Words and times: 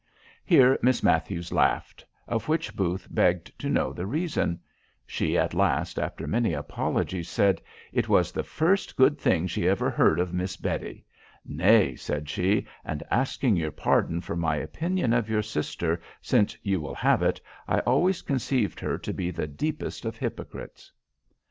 Here 0.43 0.79
Miss 0.81 1.03
Matthews 1.03 1.51
laughed; 1.51 2.03
of 2.27 2.47
which 2.47 2.75
Booth 2.75 3.07
begged 3.11 3.51
to 3.59 3.69
know 3.69 3.93
the 3.93 4.07
reason: 4.07 4.59
she, 5.05 5.37
at 5.37 5.53
last, 5.53 5.99
after 5.99 6.25
many 6.25 6.53
apologies, 6.53 7.29
said, 7.29 7.61
"It 7.93 8.09
was 8.09 8.31
the 8.31 8.41
first 8.41 8.95
good 8.95 9.19
thing 9.19 9.45
she 9.45 9.67
ever 9.67 9.91
heard 9.91 10.19
of 10.19 10.33
Miss 10.33 10.57
Betty; 10.57 11.05
nay," 11.45 11.95
said 11.95 12.29
she, 12.29 12.65
"and 12.83 13.03
asking 13.11 13.57
your 13.57 13.69
pardon 13.71 14.21
for 14.21 14.35
my 14.35 14.55
opinion 14.55 15.13
of 15.13 15.29
your 15.29 15.43
sister, 15.43 16.01
since 16.19 16.57
you 16.63 16.81
will 16.81 16.95
have 16.95 17.21
it, 17.21 17.39
I 17.67 17.77
always 17.81 18.23
conceived 18.23 18.79
her 18.79 18.97
to 18.97 19.13
be 19.13 19.29
the 19.29 19.45
deepest 19.45 20.03
of 20.05 20.17
hypocrites." 20.17 20.91